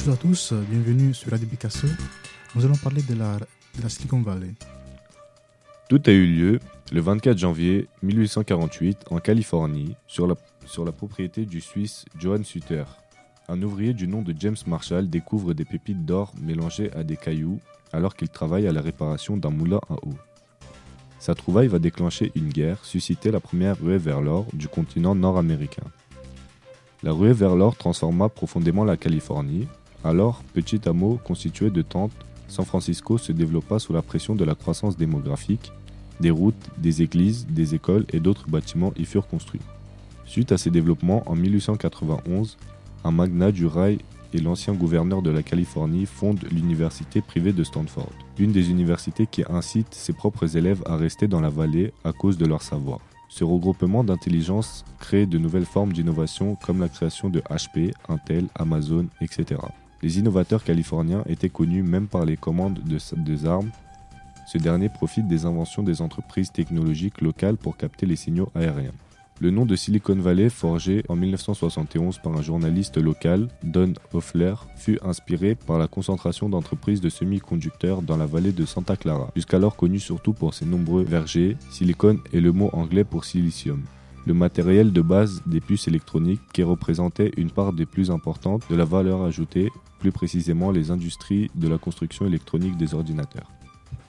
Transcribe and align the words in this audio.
Bonjour 0.00 0.14
à 0.14 0.16
tous, 0.16 0.54
bienvenue 0.70 1.12
sur 1.12 1.30
Radio 1.30 1.46
Picasso. 1.46 1.86
Nous 2.54 2.64
allons 2.64 2.76
parler 2.76 3.02
de 3.02 3.14
la, 3.14 3.36
de 3.36 3.86
Silicon 3.86 4.22
Valley. 4.22 4.54
Tout 5.90 6.00
a 6.06 6.10
eu 6.10 6.24
lieu 6.24 6.58
le 6.90 7.02
24 7.02 7.36
janvier 7.36 7.86
1848 8.02 9.04
en 9.10 9.18
Californie 9.18 9.96
sur 10.06 10.26
la, 10.26 10.36
sur 10.64 10.86
la 10.86 10.92
propriété 10.92 11.44
du 11.44 11.60
Suisse 11.60 12.06
Johann 12.18 12.44
Sutter. 12.44 12.84
Un 13.46 13.60
ouvrier 13.60 13.92
du 13.92 14.08
nom 14.08 14.22
de 14.22 14.34
James 14.38 14.56
Marshall 14.66 15.10
découvre 15.10 15.52
des 15.52 15.66
pépites 15.66 16.06
d'or 16.06 16.32
mélangées 16.40 16.90
à 16.94 17.04
des 17.04 17.18
cailloux 17.18 17.60
alors 17.92 18.16
qu'il 18.16 18.30
travaille 18.30 18.66
à 18.66 18.72
la 18.72 18.80
réparation 18.80 19.36
d'un 19.36 19.50
moulin 19.50 19.80
à 19.90 19.96
eau. 19.96 20.14
Sa 21.18 21.34
trouvaille 21.34 21.68
va 21.68 21.78
déclencher 21.78 22.32
une 22.34 22.48
guerre, 22.48 22.86
susciter 22.86 23.30
la 23.30 23.40
première 23.40 23.78
ruée 23.78 23.98
vers 23.98 24.22
l'or 24.22 24.46
du 24.54 24.66
continent 24.66 25.14
nord-américain. 25.14 25.84
La 27.02 27.12
ruée 27.12 27.34
vers 27.34 27.54
l'or 27.54 27.76
transforma 27.76 28.30
profondément 28.30 28.84
la 28.84 28.96
Californie. 28.96 29.68
Alors, 30.04 30.42
petit 30.54 30.80
hameau 30.88 31.20
constitué 31.22 31.70
de 31.70 31.82
tentes, 31.82 32.12
San 32.48 32.64
Francisco 32.64 33.18
se 33.18 33.32
développa 33.32 33.78
sous 33.78 33.92
la 33.92 34.02
pression 34.02 34.34
de 34.34 34.44
la 34.44 34.54
croissance 34.54 34.96
démographique. 34.96 35.72
Des 36.20 36.30
routes, 36.30 36.70
des 36.78 37.02
églises, 37.02 37.46
des 37.48 37.74
écoles 37.74 38.06
et 38.12 38.20
d'autres 38.20 38.48
bâtiments 38.48 38.92
y 38.96 39.04
furent 39.04 39.28
construits. 39.28 39.60
Suite 40.24 40.52
à 40.52 40.58
ces 40.58 40.70
développements, 40.70 41.22
en 41.26 41.36
1891, 41.36 42.56
un 43.04 43.10
magnat 43.10 43.52
du 43.52 43.66
rail 43.66 43.98
et 44.32 44.38
l'ancien 44.38 44.74
gouverneur 44.74 45.22
de 45.22 45.30
la 45.30 45.42
Californie 45.42 46.06
fondent 46.06 46.44
l'université 46.50 47.20
privée 47.20 47.52
de 47.52 47.64
Stanford, 47.64 48.12
une 48.38 48.52
des 48.52 48.70
universités 48.70 49.26
qui 49.26 49.42
incite 49.48 49.92
ses 49.92 50.12
propres 50.12 50.56
élèves 50.56 50.82
à 50.86 50.96
rester 50.96 51.28
dans 51.28 51.40
la 51.40 51.50
vallée 51.50 51.92
à 52.04 52.12
cause 52.12 52.38
de 52.38 52.46
leur 52.46 52.62
savoir. 52.62 53.00
Ce 53.28 53.44
regroupement 53.44 54.02
d'intelligence 54.02 54.84
crée 54.98 55.26
de 55.26 55.38
nouvelles 55.38 55.64
formes 55.64 55.92
d'innovation 55.92 56.56
comme 56.64 56.80
la 56.80 56.88
création 56.88 57.28
de 57.28 57.40
HP, 57.40 57.92
Intel, 58.08 58.46
Amazon, 58.56 59.06
etc. 59.20 59.60
Les 60.02 60.18
innovateurs 60.18 60.64
californiens 60.64 61.24
étaient 61.28 61.50
connus 61.50 61.82
même 61.82 62.08
par 62.08 62.24
les 62.24 62.36
commandes 62.36 62.80
de, 62.84 62.98
des 63.16 63.46
armes. 63.46 63.70
Ce 64.50 64.58
dernier 64.58 64.88
profite 64.88 65.28
des 65.28 65.44
inventions 65.44 65.82
des 65.82 66.00
entreprises 66.00 66.50
technologiques 66.52 67.20
locales 67.20 67.56
pour 67.56 67.76
capter 67.76 68.06
les 68.06 68.16
signaux 68.16 68.48
aériens. 68.54 68.94
Le 69.40 69.50
nom 69.50 69.64
de 69.64 69.74
Silicon 69.74 70.16
Valley, 70.16 70.50
forgé 70.50 71.02
en 71.08 71.16
1971 71.16 72.18
par 72.18 72.36
un 72.36 72.42
journaliste 72.42 72.98
local, 72.98 73.48
Don 73.62 73.94
Hoffler, 74.12 74.54
fut 74.76 74.98
inspiré 75.02 75.54
par 75.54 75.78
la 75.78 75.86
concentration 75.86 76.48
d'entreprises 76.48 77.00
de 77.00 77.08
semi-conducteurs 77.08 78.02
dans 78.02 78.18
la 78.18 78.26
vallée 78.26 78.52
de 78.52 78.66
Santa 78.66 78.96
Clara, 78.96 79.30
jusqu'alors 79.34 79.76
connue 79.76 79.98
surtout 79.98 80.34
pour 80.34 80.52
ses 80.52 80.66
nombreux 80.66 81.04
vergers. 81.04 81.56
Silicon 81.70 82.18
est 82.34 82.40
le 82.40 82.52
mot 82.52 82.70
anglais 82.72 83.04
pour 83.04 83.24
silicium 83.24 83.82
le 84.26 84.34
matériel 84.34 84.92
de 84.92 85.00
base 85.00 85.42
des 85.46 85.60
puces 85.60 85.88
électroniques 85.88 86.42
qui 86.52 86.62
représentait 86.62 87.32
une 87.36 87.50
part 87.50 87.72
des 87.72 87.86
plus 87.86 88.10
importantes 88.10 88.62
de 88.70 88.76
la 88.76 88.84
valeur 88.84 89.22
ajoutée, 89.22 89.70
plus 90.00 90.10
précisément 90.10 90.72
les 90.72 90.90
industries 90.90 91.50
de 91.54 91.68
la 91.68 91.78
construction 91.78 92.26
électronique 92.26 92.76
des 92.76 92.94
ordinateurs. 92.94 93.48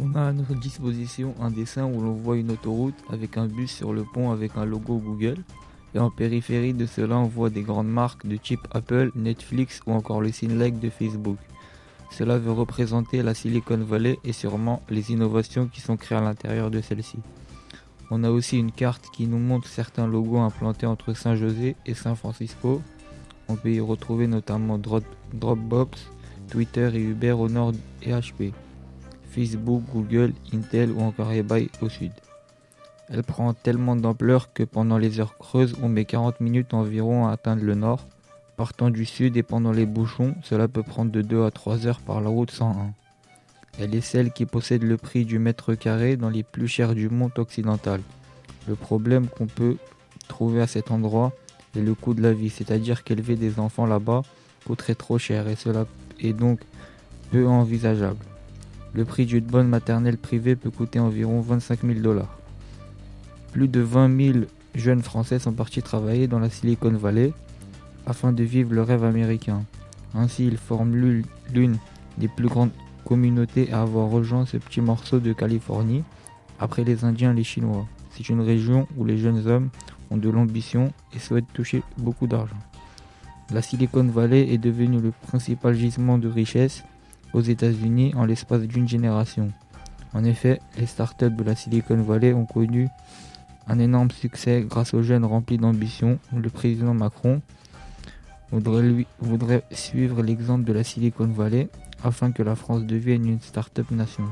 On 0.00 0.14
a 0.14 0.28
à 0.28 0.32
notre 0.32 0.54
disposition 0.54 1.34
un 1.40 1.50
dessin 1.50 1.84
où 1.84 2.00
l'on 2.00 2.12
voit 2.12 2.36
une 2.36 2.52
autoroute 2.52 2.94
avec 3.10 3.36
un 3.36 3.46
bus 3.46 3.72
sur 3.72 3.92
le 3.92 4.04
pont 4.04 4.30
avec 4.30 4.56
un 4.56 4.64
logo 4.64 4.98
Google. 4.98 5.38
Et 5.94 5.98
en 5.98 6.10
périphérie 6.10 6.74
de 6.74 6.86
cela, 6.86 7.16
on 7.16 7.24
voit 7.24 7.50
des 7.50 7.62
grandes 7.62 7.88
marques 7.88 8.26
de 8.26 8.36
type 8.36 8.60
Apple, 8.70 9.10
Netflix 9.16 9.80
ou 9.86 9.92
encore 9.92 10.20
le 10.20 10.30
Sinlake 10.30 10.78
de 10.78 10.90
Facebook. 10.90 11.38
Cela 12.10 12.38
veut 12.38 12.52
représenter 12.52 13.22
la 13.22 13.34
Silicon 13.34 13.78
Valley 13.78 14.18
et 14.24 14.32
sûrement 14.32 14.82
les 14.88 15.10
innovations 15.10 15.66
qui 15.66 15.80
sont 15.80 15.96
créées 15.96 16.18
à 16.18 16.22
l'intérieur 16.22 16.70
de 16.70 16.80
celle-ci. 16.80 17.18
On 18.10 18.24
a 18.24 18.30
aussi 18.30 18.58
une 18.58 18.72
carte 18.72 19.10
qui 19.12 19.26
nous 19.26 19.38
montre 19.38 19.68
certains 19.68 20.06
logos 20.06 20.38
implantés 20.38 20.86
entre 20.86 21.12
Saint-José 21.12 21.76
et 21.84 21.94
San 21.94 22.16
Francisco. 22.16 22.82
On 23.48 23.56
peut 23.56 23.72
y 23.72 23.80
retrouver 23.80 24.26
notamment 24.26 24.78
Dropbox, 24.78 26.10
Twitter 26.48 26.90
et 26.94 27.00
Uber 27.00 27.32
au 27.32 27.48
nord 27.48 27.72
et 28.02 28.12
HP. 28.12 28.52
Facebook, 29.30 29.82
Google, 29.92 30.32
Intel 30.52 30.90
ou 30.90 31.00
encore 31.00 31.32
eBay 31.32 31.68
au 31.80 31.88
sud. 31.88 32.12
Elle 33.10 33.22
prend 33.22 33.54
tellement 33.54 33.96
d'ampleur 33.96 34.52
que 34.52 34.62
pendant 34.62 34.98
les 34.98 35.20
heures 35.20 35.38
creuses, 35.38 35.74
on 35.82 35.88
met 35.88 36.04
40 36.04 36.40
minutes 36.40 36.74
environ 36.74 37.26
à 37.26 37.32
atteindre 37.32 37.62
le 37.64 37.74
nord. 37.74 38.06
Partant 38.56 38.90
du 38.90 39.04
sud 39.04 39.36
et 39.36 39.42
pendant 39.42 39.72
les 39.72 39.86
bouchons, 39.86 40.34
cela 40.42 40.68
peut 40.68 40.82
prendre 40.82 41.10
de 41.10 41.22
2 41.22 41.44
à 41.44 41.50
3 41.50 41.86
heures 41.86 42.00
par 42.00 42.20
la 42.20 42.28
route 42.28 42.50
101. 42.50 42.92
Elle 43.78 43.94
est 43.94 44.00
celle 44.00 44.32
qui 44.32 44.44
possède 44.44 44.82
le 44.82 44.96
prix 44.96 45.24
du 45.24 45.38
mètre 45.38 45.74
carré 45.74 46.16
dans 46.16 46.28
les 46.28 46.42
plus 46.42 46.68
chers 46.68 46.94
du 46.94 47.08
monde 47.08 47.30
occidental. 47.38 48.00
Le 48.66 48.74
problème 48.74 49.28
qu'on 49.28 49.46
peut 49.46 49.76
trouver 50.26 50.60
à 50.60 50.66
cet 50.66 50.90
endroit 50.90 51.32
le 51.80 51.94
coût 51.94 52.14
de 52.14 52.22
la 52.22 52.32
vie, 52.32 52.50
c'est-à-dire 52.50 53.04
qu'élever 53.04 53.36
des 53.36 53.58
enfants 53.58 53.86
là-bas 53.86 54.22
coûterait 54.66 54.94
trop 54.94 55.18
cher 55.18 55.48
et 55.48 55.56
cela 55.56 55.86
est 56.20 56.32
donc 56.32 56.60
peu 57.30 57.46
envisageable. 57.46 58.24
Le 58.94 59.04
prix 59.04 59.26
d'une 59.26 59.44
bonne 59.44 59.68
maternelle 59.68 60.18
privée 60.18 60.56
peut 60.56 60.70
coûter 60.70 60.98
environ 60.98 61.40
25 61.40 61.80
000 61.82 62.00
dollars. 62.00 62.38
Plus 63.52 63.68
de 63.68 63.80
20 63.80 64.32
000 64.32 64.38
jeunes 64.74 65.02
Français 65.02 65.38
sont 65.38 65.52
partis 65.52 65.82
travailler 65.82 66.26
dans 66.26 66.38
la 66.38 66.50
Silicon 66.50 66.90
Valley 66.90 67.32
afin 68.06 68.32
de 68.32 68.42
vivre 68.42 68.72
le 68.72 68.82
rêve 68.82 69.04
américain. 69.04 69.64
Ainsi, 70.14 70.46
ils 70.46 70.56
forment 70.56 70.96
l'une 71.52 71.76
des 72.16 72.28
plus 72.28 72.48
grandes 72.48 72.70
communautés 73.04 73.72
à 73.72 73.82
avoir 73.82 74.08
rejoint 74.08 74.46
ce 74.46 74.56
petit 74.56 74.80
morceau 74.80 75.18
de 75.18 75.32
Californie 75.32 76.02
après 76.60 76.84
les 76.84 77.04
Indiens 77.04 77.32
et 77.32 77.36
les 77.36 77.44
Chinois. 77.44 77.86
C'est 78.10 78.28
une 78.28 78.40
région 78.40 78.86
où 78.96 79.04
les 79.04 79.18
jeunes 79.18 79.46
hommes 79.46 79.68
ont 80.10 80.16
de 80.16 80.28
l'ambition 80.28 80.92
et 81.14 81.18
souhaitent 81.18 81.52
toucher 81.52 81.82
beaucoup 81.96 82.26
d'argent. 82.26 82.56
La 83.50 83.62
Silicon 83.62 84.04
Valley 84.04 84.52
est 84.52 84.58
devenue 84.58 85.00
le 85.00 85.10
principal 85.10 85.74
gisement 85.74 86.18
de 86.18 86.28
richesse 86.28 86.84
aux 87.32 87.40
États-Unis 87.40 88.12
en 88.14 88.24
l'espace 88.24 88.62
d'une 88.62 88.88
génération. 88.88 89.52
En 90.14 90.24
effet, 90.24 90.60
les 90.78 90.86
startups 90.86 91.30
de 91.30 91.42
la 91.42 91.54
Silicon 91.54 92.02
Valley 92.02 92.32
ont 92.32 92.46
connu 92.46 92.88
un 93.66 93.78
énorme 93.78 94.10
succès 94.10 94.64
grâce 94.68 94.94
aux 94.94 95.02
jeunes 95.02 95.24
remplis 95.24 95.58
d'ambition. 95.58 96.18
Le 96.34 96.48
président 96.50 96.94
Macron 96.94 97.42
voudrait, 98.50 99.06
voudrait 99.20 99.64
suivre 99.70 100.22
l'exemple 100.22 100.64
de 100.64 100.72
la 100.72 100.84
Silicon 100.84 101.26
Valley 101.26 101.68
afin 102.02 102.32
que 102.32 102.42
la 102.42 102.54
France 102.54 102.84
devienne 102.84 103.26
une 103.26 103.40
start-up 103.40 103.90
nation. 103.90 104.24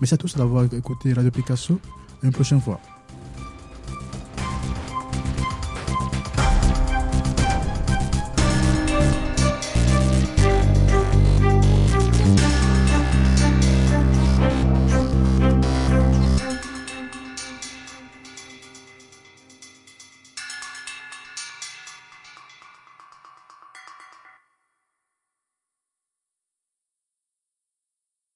Merci 0.00 0.14
à 0.14 0.18
tous 0.18 0.36
d'avoir 0.36 0.72
écouté 0.72 1.12
Radio 1.12 1.30
Picasso. 1.30 1.80
une 2.22 2.32
prochaine 2.32 2.60
fois. 2.60 2.80